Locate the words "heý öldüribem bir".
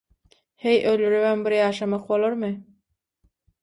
0.65-1.57